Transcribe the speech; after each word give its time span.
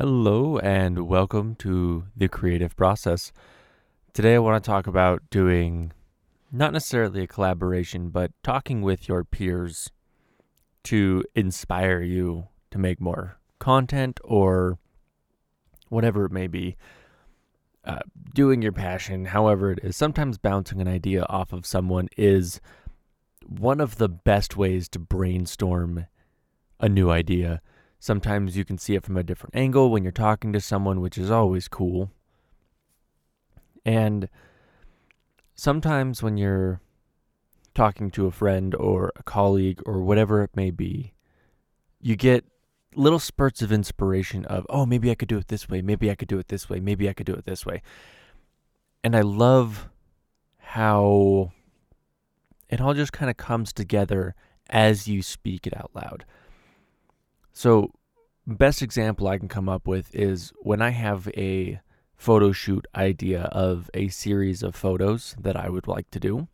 Hello, 0.00 0.58
and 0.58 1.08
welcome 1.08 1.56
to 1.56 2.04
the 2.16 2.28
creative 2.28 2.76
process. 2.76 3.32
Today, 4.12 4.36
I 4.36 4.38
want 4.38 4.62
to 4.62 4.70
talk 4.70 4.86
about 4.86 5.28
doing 5.28 5.90
not 6.52 6.72
necessarily 6.72 7.24
a 7.24 7.26
collaboration, 7.26 8.10
but 8.10 8.30
talking 8.44 8.82
with 8.82 9.08
your 9.08 9.24
peers 9.24 9.90
to 10.84 11.24
inspire 11.34 12.00
you 12.00 12.46
to 12.70 12.78
make 12.78 13.00
more 13.00 13.38
content 13.58 14.20
or 14.22 14.78
whatever 15.88 16.26
it 16.26 16.30
may 16.30 16.46
be. 16.46 16.76
Uh, 17.84 17.98
doing 18.32 18.62
your 18.62 18.70
passion, 18.70 19.24
however 19.24 19.72
it 19.72 19.80
is, 19.82 19.96
sometimes 19.96 20.38
bouncing 20.38 20.80
an 20.80 20.86
idea 20.86 21.24
off 21.28 21.52
of 21.52 21.66
someone 21.66 22.08
is 22.16 22.60
one 23.44 23.80
of 23.80 23.96
the 23.96 24.08
best 24.08 24.56
ways 24.56 24.88
to 24.90 25.00
brainstorm 25.00 26.06
a 26.78 26.88
new 26.88 27.10
idea. 27.10 27.60
Sometimes 27.98 28.56
you 28.56 28.64
can 28.64 28.78
see 28.78 28.94
it 28.94 29.04
from 29.04 29.16
a 29.16 29.22
different 29.22 29.56
angle 29.56 29.90
when 29.90 30.02
you're 30.02 30.12
talking 30.12 30.52
to 30.52 30.60
someone, 30.60 31.00
which 31.00 31.18
is 31.18 31.30
always 31.30 31.66
cool. 31.68 32.10
And 33.84 34.28
sometimes 35.54 36.22
when 36.22 36.36
you're 36.36 36.80
talking 37.74 38.10
to 38.12 38.26
a 38.26 38.30
friend 38.30 38.74
or 38.74 39.12
a 39.16 39.22
colleague 39.22 39.82
or 39.84 40.02
whatever 40.02 40.42
it 40.42 40.50
may 40.54 40.70
be, 40.70 41.12
you 42.00 42.14
get 42.14 42.44
little 42.94 43.18
spurts 43.18 43.62
of 43.62 43.72
inspiration 43.72 44.44
of, 44.44 44.66
oh, 44.68 44.86
maybe 44.86 45.10
I 45.10 45.14
could 45.14 45.28
do 45.28 45.38
it 45.38 45.48
this 45.48 45.68
way. 45.68 45.82
Maybe 45.82 46.10
I 46.10 46.14
could 46.14 46.28
do 46.28 46.38
it 46.38 46.48
this 46.48 46.70
way. 46.70 46.80
Maybe 46.80 47.08
I 47.08 47.12
could 47.12 47.26
do 47.26 47.34
it 47.34 47.46
this 47.46 47.66
way. 47.66 47.82
And 49.02 49.16
I 49.16 49.20
love 49.20 49.88
how 50.58 51.52
it 52.68 52.80
all 52.80 52.94
just 52.94 53.12
kind 53.12 53.30
of 53.30 53.36
comes 53.36 53.72
together 53.72 54.34
as 54.70 55.08
you 55.08 55.22
speak 55.22 55.66
it 55.66 55.76
out 55.76 55.90
loud. 55.94 56.24
So, 57.58 57.90
best 58.46 58.82
example 58.82 59.26
I 59.26 59.36
can 59.36 59.48
come 59.48 59.68
up 59.68 59.88
with 59.88 60.14
is 60.14 60.52
when 60.60 60.80
I 60.80 60.90
have 60.90 61.26
a 61.36 61.80
photo 62.14 62.52
shoot 62.52 62.86
idea 62.94 63.46
of 63.50 63.90
a 63.92 64.10
series 64.10 64.62
of 64.62 64.76
photos 64.76 65.34
that 65.40 65.56
I 65.56 65.68
would 65.68 65.88
like 65.88 66.08
to 66.12 66.20
do. 66.20 66.46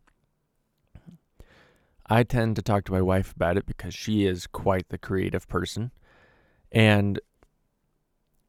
I 2.07 2.23
tend 2.23 2.55
to 2.55 2.63
talk 2.63 2.85
to 2.85 2.91
my 2.91 3.03
wife 3.03 3.33
about 3.35 3.55
it 3.55 3.67
because 3.67 3.93
she 3.93 4.25
is 4.25 4.47
quite 4.47 4.89
the 4.89 4.97
creative 4.97 5.47
person. 5.47 5.91
And 6.71 7.19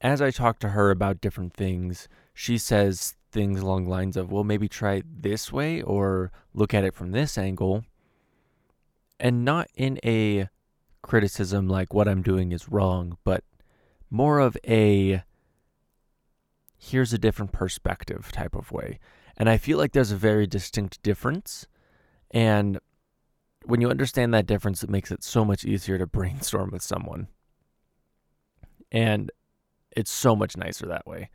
as 0.01 0.19
I 0.19 0.31
talk 0.31 0.57
to 0.61 0.69
her 0.69 0.89
about 0.89 1.21
different 1.21 1.53
things, 1.53 2.09
she 2.33 2.57
says 2.57 3.13
things 3.31 3.59
along 3.59 3.83
the 3.83 3.91
lines 3.91 4.17
of, 4.17 4.31
well, 4.31 4.43
maybe 4.43 4.67
try 4.67 5.03
this 5.05 5.53
way 5.53 5.83
or 5.83 6.31
look 6.55 6.73
at 6.73 6.83
it 6.83 6.95
from 6.95 7.11
this 7.11 7.37
angle. 7.37 7.85
And 9.19 9.45
not 9.45 9.67
in 9.75 9.99
a 10.03 10.49
criticism 11.01 11.67
like 11.67 11.93
what 11.93 12.07
I'm 12.07 12.21
doing 12.21 12.51
is 12.51 12.69
wrong, 12.69 13.17
but 13.23 13.43
more 14.09 14.39
of 14.39 14.57
a 14.67 15.23
here's 16.77 17.13
a 17.13 17.17
different 17.17 17.51
perspective 17.51 18.31
type 18.31 18.55
of 18.55 18.71
way. 18.71 18.99
And 19.35 19.49
I 19.49 19.57
feel 19.57 19.77
like 19.77 19.91
there's 19.91 20.11
a 20.11 20.17
very 20.17 20.47
distinct 20.47 21.01
difference. 21.03 21.67
And 22.31 22.79
when 23.65 23.81
you 23.81 23.89
understand 23.89 24.33
that 24.33 24.45
difference, 24.45 24.83
it 24.83 24.89
makes 24.89 25.11
it 25.11 25.23
so 25.23 25.43
much 25.43 25.65
easier 25.65 25.97
to 25.97 26.07
brainstorm 26.07 26.69
with 26.71 26.81
someone. 26.81 27.27
And 28.91 29.31
it's 29.91 30.11
so 30.11 30.35
much 30.35 30.55
nicer 30.55 30.85
that 30.87 31.05
way. 31.05 31.29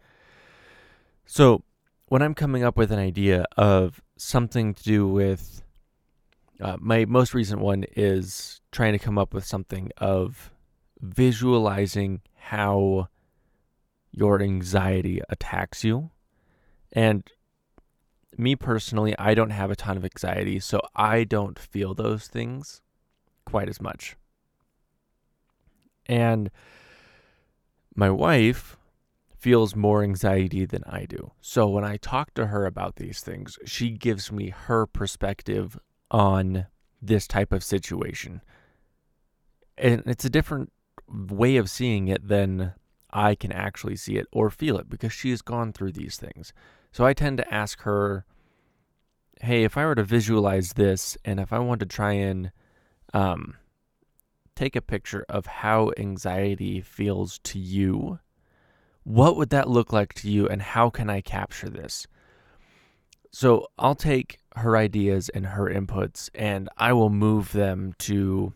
So, 1.27 1.63
when 2.07 2.23
I'm 2.23 2.35
coming 2.35 2.63
up 2.63 2.77
with 2.77 2.93
an 2.93 2.99
idea 2.99 3.47
of 3.57 4.03
something 4.17 4.75
to 4.75 4.83
do 4.83 5.09
with 5.09 5.63
uh, 6.63 6.77
my 6.81 7.05
most 7.05 7.35
recent 7.35 7.61
one 7.61 7.85
is 7.97 8.61
trying 8.71 8.93
to 8.93 8.99
come 8.99 9.19
up 9.19 9.35
with 9.35 9.45
something 9.45 9.91
of 9.97 10.53
visualizing 11.01 12.21
how 12.37 13.09
your 14.13 14.41
anxiety 14.41 15.21
attacks 15.29 15.83
you. 15.83 16.11
And 16.93 17.29
me 18.39 18.55
personally, 18.55 19.15
I 19.19 19.35
don't 19.35 19.51
have 19.51 19.73
a 19.73 19.77
ton 19.77 19.97
of 19.97 20.05
anxiety, 20.05 20.61
so 20.61 20.81
I 20.95 21.25
don't 21.25 21.59
feel 21.59 21.95
those 21.95 22.29
things 22.29 22.81
quite 23.45 23.69
as 23.69 23.81
much. 23.81 24.17
And 26.07 26.49
my 27.97 28.11
wife 28.11 28.77
feels 29.37 29.75
more 29.75 30.05
anxiety 30.05 30.65
than 30.65 30.85
I 30.87 31.07
do. 31.07 31.33
So 31.41 31.67
when 31.69 31.85
I 31.85 31.97
talk 31.97 32.35
to 32.35 32.47
her 32.47 32.67
about 32.67 32.97
these 32.97 33.21
things, 33.21 33.59
she 33.65 33.91
gives 33.91 34.31
me 34.31 34.51
her 34.51 34.87
perspective 34.87 35.77
on 36.13 36.67
this 37.01 37.27
type 37.27 37.53
of 37.53 37.65
situation. 37.65 38.43
And 39.77 40.03
it's 40.07 40.25
a 40.25 40.31
different 40.31 40.71
way 41.09 41.57
of 41.57 41.69
seeing 41.69 42.07
it 42.07 42.29
than 42.29 42.75
I 43.11 43.35
can 43.35 43.51
actually 43.51 43.97
see 43.97 44.17
it 44.17 44.27
or 44.31 44.51
feel 44.51 44.79
it 44.79 44.89
because 44.89 45.13
she 45.13 45.31
has 45.31 45.43
gone 45.43 45.73
through 45.73 45.93
these 45.93 46.17
things. 46.17 46.53
So 46.93 47.05
I 47.05 47.15
tend 47.15 47.39
to 47.39 47.53
ask 47.55 47.81
her, 47.81 48.25
hey, 49.41 49.65
if 49.65 49.77
I 49.77 49.87
were 49.87 49.95
to 49.95 50.05
visualize 50.05 50.75
this 50.75 51.17
and 51.25 51.41
if 51.41 51.53
I 51.53 51.59
want 51.59 51.81
to 51.81 51.87
try 51.87 52.13
and 52.13 52.53
um, 53.13 53.57
take 54.55 54.77
a 54.77 54.83
picture 54.83 55.25
of 55.29 55.47
how 55.47 55.91
anxiety 55.97 56.81
feels 56.81 57.39
to 57.41 57.59
you, 57.59 58.19
what 59.03 59.37
would 59.37 59.51
that 59.51 59.69
look 59.69 59.93
like 59.93 60.15
to 60.15 60.31
you 60.31 60.47
and 60.47 60.63
how 60.63 60.91
can 60.91 61.11
I 61.11 61.23
capture 61.23 61.69
this? 61.69 62.07
So 63.33 63.67
I'll 63.79 63.95
take 63.95 64.39
her 64.57 64.77
ideas 64.77 65.29
and 65.31 65.47
her 65.47 65.67
inputs 65.67 66.31
and 66.35 66.69
I 66.77 66.93
will 66.93 67.11
move 67.11 67.53
them 67.53 67.95
to 68.01 68.53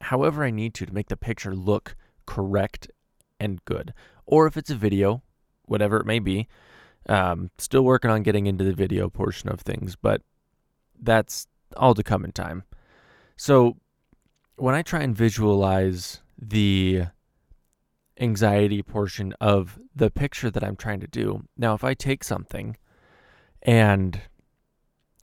however 0.00 0.44
I 0.44 0.50
need 0.50 0.74
to 0.74 0.86
to 0.86 0.92
make 0.92 1.08
the 1.08 1.16
picture 1.16 1.54
look 1.54 1.96
correct 2.26 2.90
and 3.38 3.64
good. 3.64 3.94
Or 4.26 4.46
if 4.46 4.56
it's 4.56 4.70
a 4.70 4.74
video, 4.74 5.22
whatever 5.64 5.98
it 5.98 6.06
may 6.06 6.18
be, 6.18 6.48
um, 7.08 7.50
still 7.58 7.82
working 7.82 8.10
on 8.10 8.22
getting 8.22 8.46
into 8.46 8.64
the 8.64 8.74
video 8.74 9.08
portion 9.08 9.48
of 9.48 9.60
things, 9.60 9.96
but 9.96 10.22
that's 11.00 11.46
all 11.76 11.94
to 11.94 12.02
come 12.02 12.24
in 12.24 12.32
time. 12.32 12.64
So 13.36 13.76
when 14.56 14.74
I 14.74 14.82
try 14.82 15.02
and 15.02 15.16
visualize 15.16 16.20
the 16.38 17.04
anxiety 18.20 18.82
portion 18.82 19.34
of 19.40 19.78
the 19.94 20.10
picture 20.10 20.50
that 20.50 20.64
I'm 20.64 20.76
trying 20.76 21.00
to 21.00 21.06
do. 21.06 21.44
Now, 21.56 21.74
if 21.74 21.84
I 21.84 21.94
take 21.94 22.24
something 22.24 22.76
and 23.64 24.20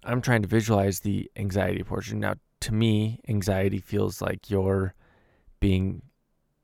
I'm 0.03 0.21
trying 0.21 0.41
to 0.41 0.47
visualize 0.47 1.01
the 1.01 1.29
anxiety 1.35 1.83
portion, 1.83 2.19
now 2.19 2.35
to 2.61 2.73
me, 2.73 3.19
anxiety 3.27 3.79
feels 3.79 4.21
like 4.21 4.49
you're 4.49 4.93
being 5.59 6.01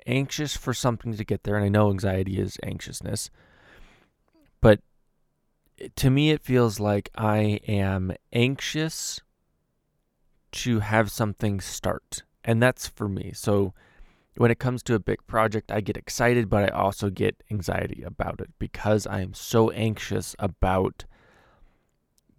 anxious 0.05 0.55
for 0.55 0.73
something 0.73 1.15
to 1.15 1.23
get 1.23 1.43
there. 1.43 1.55
And 1.55 1.65
I 1.65 1.69
know 1.69 1.89
anxiety 1.89 2.39
is 2.39 2.57
anxiousness, 2.63 3.29
but 4.61 4.79
to 5.95 6.09
me, 6.09 6.31
it 6.31 6.43
feels 6.43 6.79
like 6.79 7.09
I 7.15 7.59
am 7.67 8.13
anxious 8.33 9.21
to 10.51 10.79
have 10.79 11.11
something 11.11 11.59
start. 11.59 12.23
And 12.43 12.63
that's 12.63 12.87
for 12.87 13.07
me. 13.07 13.31
So, 13.35 13.73
when 14.37 14.51
it 14.51 14.59
comes 14.59 14.83
to 14.83 14.93
a 14.93 14.99
big 14.99 15.25
project, 15.27 15.71
I 15.71 15.81
get 15.81 15.97
excited, 15.97 16.47
but 16.49 16.63
I 16.63 16.67
also 16.67 17.09
get 17.09 17.43
anxiety 17.49 18.03
about 18.03 18.39
it 18.39 18.49
because 18.59 19.07
I 19.07 19.21
am 19.21 19.33
so 19.33 19.71
anxious 19.71 20.35
about 20.37 21.05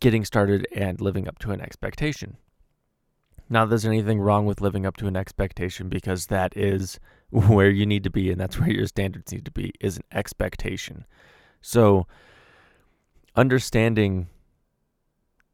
getting 0.01 0.25
started 0.25 0.67
and 0.75 1.01
living 1.01 1.29
up 1.29 1.39
to 1.41 1.51
an 1.51 1.61
expectation. 1.61 2.37
Not 3.51 3.65
that 3.65 3.71
there's 3.71 3.87
anything 3.87 4.21
wrong 4.21 4.47
with 4.47 4.61
living 4.61 4.85
up 4.85 4.97
to 4.99 5.07
an 5.07 5.17
expectation 5.17 5.89
because 5.89 6.27
that 6.27 6.57
is 6.57 7.01
where 7.31 7.71
you 7.71 7.87
need 7.87 8.05
to 8.05 8.11
be 8.11 8.31
and 8.31 8.41
that's 8.41 8.59
where 8.59 8.71
your 8.71 8.87
standards 8.87 9.33
need 9.33 9.45
to 9.45 9.51
be 9.51 9.73
is 9.81 9.97
an 9.97 10.05
expectation. 10.13 11.05
So 11.61 12.07
understanding 13.35 14.29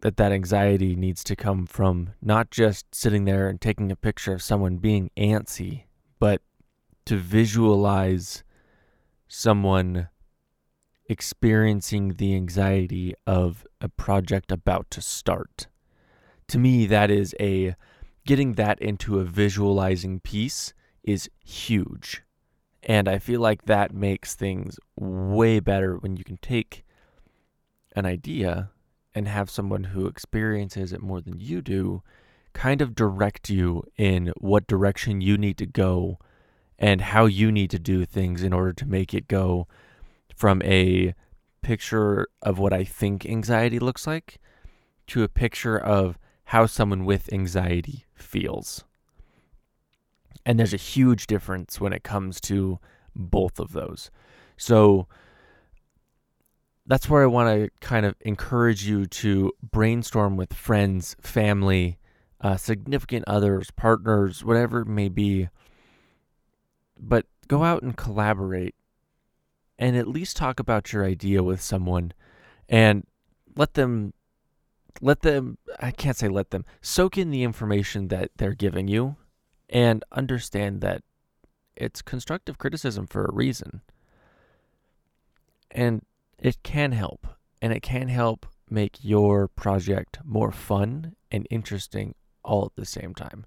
that 0.00 0.16
that 0.18 0.32
anxiety 0.32 0.94
needs 0.94 1.24
to 1.24 1.36
come 1.36 1.66
from 1.66 2.12
not 2.20 2.50
just 2.50 2.94
sitting 2.94 3.24
there 3.24 3.48
and 3.48 3.60
taking 3.60 3.90
a 3.90 3.96
picture 3.96 4.34
of 4.34 4.42
someone 4.42 4.76
being 4.76 5.10
antsy 5.16 5.84
but 6.18 6.42
to 7.06 7.16
visualize 7.16 8.44
someone 9.28 10.08
experiencing 11.06 12.14
the 12.14 12.34
anxiety 12.34 13.14
of 13.26 13.66
a 13.80 13.88
project 13.88 14.50
about 14.50 14.90
to 14.90 15.00
start. 15.00 15.68
To 16.48 16.58
me, 16.58 16.86
that 16.86 17.10
is 17.10 17.34
a 17.40 17.74
getting 18.26 18.54
that 18.54 18.80
into 18.80 19.18
a 19.18 19.24
visualizing 19.24 20.20
piece 20.20 20.72
is 21.02 21.28
huge. 21.44 22.22
And 22.82 23.08
I 23.08 23.18
feel 23.18 23.40
like 23.40 23.64
that 23.64 23.94
makes 23.94 24.34
things 24.34 24.78
way 24.96 25.60
better 25.60 25.96
when 25.96 26.16
you 26.16 26.24
can 26.24 26.38
take 26.38 26.84
an 27.96 28.06
idea 28.06 28.70
and 29.14 29.28
have 29.28 29.48
someone 29.48 29.84
who 29.84 30.06
experiences 30.06 30.92
it 30.92 31.00
more 31.00 31.20
than 31.20 31.38
you 31.38 31.62
do 31.62 32.02
kind 32.52 32.80
of 32.80 32.94
direct 32.94 33.50
you 33.50 33.82
in 33.96 34.32
what 34.38 34.66
direction 34.66 35.20
you 35.20 35.36
need 35.36 35.58
to 35.58 35.66
go 35.66 36.18
and 36.78 37.00
how 37.00 37.26
you 37.26 37.50
need 37.52 37.70
to 37.70 37.78
do 37.78 38.04
things 38.04 38.42
in 38.42 38.52
order 38.52 38.72
to 38.72 38.86
make 38.86 39.14
it 39.14 39.28
go 39.28 39.66
from 40.34 40.62
a 40.62 41.14
picture 41.62 42.28
of 42.42 42.58
what 42.58 42.72
I 42.72 42.84
think 42.84 43.24
anxiety 43.26 43.78
looks 43.78 44.06
like 44.06 44.38
to 45.08 45.22
a 45.22 45.28
picture 45.28 45.78
of 45.78 46.18
how 46.46 46.66
someone 46.66 47.04
with 47.04 47.32
anxiety 47.32 48.04
feels. 48.14 48.84
And 50.44 50.58
there's 50.58 50.74
a 50.74 50.78
huge 50.78 51.26
difference 51.26 51.80
when 51.80 51.92
it 51.92 52.02
comes 52.02 52.40
to 52.42 52.78
both 53.16 53.58
of 53.58 53.72
those. 53.72 54.10
So 54.56 55.08
that's 56.86 57.08
where 57.08 57.22
I 57.22 57.26
want 57.26 57.48
to 57.48 57.70
kind 57.80 58.04
of 58.04 58.14
encourage 58.20 58.86
you 58.86 59.06
to 59.06 59.52
brainstorm 59.62 60.36
with 60.36 60.52
friends, 60.52 61.16
family, 61.20 61.98
uh, 62.40 62.56
significant 62.56 63.24
others, 63.26 63.70
partners, 63.70 64.44
whatever 64.44 64.80
it 64.80 64.86
may 64.86 65.08
be. 65.08 65.48
But 66.98 67.26
go 67.48 67.64
out 67.64 67.82
and 67.82 67.96
collaborate 67.96 68.74
and 69.78 69.96
at 69.96 70.08
least 70.08 70.36
talk 70.36 70.60
about 70.60 70.92
your 70.92 71.04
idea 71.04 71.42
with 71.42 71.60
someone 71.60 72.12
and 72.68 73.06
let 73.56 73.74
them 73.74 74.12
let 75.00 75.22
them 75.22 75.58
I 75.80 75.90
can't 75.90 76.16
say 76.16 76.28
let 76.28 76.50
them 76.50 76.64
soak 76.80 77.18
in 77.18 77.30
the 77.30 77.42
information 77.42 78.08
that 78.08 78.30
they're 78.36 78.54
giving 78.54 78.88
you 78.88 79.16
and 79.68 80.04
understand 80.12 80.80
that 80.82 81.02
it's 81.76 82.02
constructive 82.02 82.58
criticism 82.58 83.06
for 83.06 83.24
a 83.24 83.32
reason. 83.32 83.80
And 85.70 86.02
it 86.38 86.62
can 86.62 86.92
help. 86.92 87.26
And 87.60 87.72
it 87.72 87.80
can 87.80 88.08
help 88.08 88.46
make 88.70 88.98
your 89.02 89.48
project 89.48 90.18
more 90.24 90.52
fun 90.52 91.16
and 91.30 91.46
interesting 91.50 92.14
all 92.44 92.66
at 92.66 92.76
the 92.76 92.84
same 92.84 93.14
time. 93.14 93.44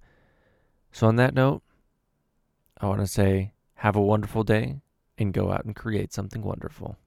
So, 0.92 1.08
on 1.08 1.16
that 1.18 1.34
note, 1.34 1.62
I 2.82 2.88
want 2.88 3.02
to 3.02 3.08
say 3.08 3.54
have 3.76 3.96
a 3.96 4.02
wonderful 4.02 4.44
day 4.44 4.82
and 5.18 5.34
go 5.34 5.52
out 5.52 5.66
and 5.66 5.76
create 5.76 6.14
something 6.14 6.42
wonderful. 6.42 6.98